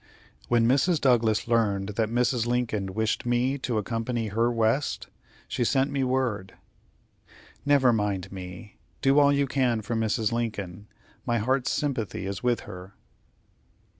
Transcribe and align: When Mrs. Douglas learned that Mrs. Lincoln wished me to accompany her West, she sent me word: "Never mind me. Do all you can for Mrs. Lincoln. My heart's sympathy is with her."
When 0.47 0.67
Mrs. 0.67 0.99
Douglas 0.99 1.47
learned 1.47 1.89
that 1.89 2.09
Mrs. 2.09 2.47
Lincoln 2.47 2.95
wished 2.95 3.23
me 3.23 3.59
to 3.59 3.77
accompany 3.77 4.29
her 4.29 4.51
West, 4.51 5.09
she 5.47 5.63
sent 5.63 5.91
me 5.91 6.03
word: 6.03 6.55
"Never 7.67 7.93
mind 7.93 8.31
me. 8.31 8.79
Do 9.03 9.19
all 9.19 9.31
you 9.31 9.45
can 9.45 9.81
for 9.83 9.95
Mrs. 9.95 10.31
Lincoln. 10.31 10.87
My 11.23 11.37
heart's 11.37 11.69
sympathy 11.69 12.25
is 12.25 12.41
with 12.41 12.61
her." 12.61 12.95